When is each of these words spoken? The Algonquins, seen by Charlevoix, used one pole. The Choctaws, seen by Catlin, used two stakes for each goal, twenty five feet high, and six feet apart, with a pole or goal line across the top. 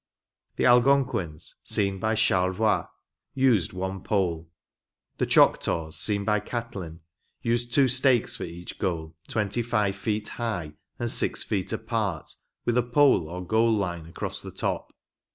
The 0.55 0.65
Algonquins, 0.65 1.57
seen 1.61 1.99
by 1.99 2.15
Charlevoix, 2.15 2.87
used 3.35 3.71
one 3.71 4.01
pole. 4.01 4.49
The 5.19 5.27
Choctaws, 5.27 5.95
seen 5.95 6.25
by 6.25 6.39
Catlin, 6.39 7.01
used 7.43 7.71
two 7.71 7.87
stakes 7.87 8.35
for 8.35 8.43
each 8.43 8.79
goal, 8.79 9.15
twenty 9.27 9.61
five 9.61 9.95
feet 9.95 10.27
high, 10.27 10.73
and 10.97 11.11
six 11.11 11.43
feet 11.43 11.71
apart, 11.71 12.33
with 12.65 12.79
a 12.79 12.81
pole 12.81 13.29
or 13.29 13.45
goal 13.45 13.73
line 13.73 14.07
across 14.07 14.41
the 14.41 14.49
top. 14.49 14.91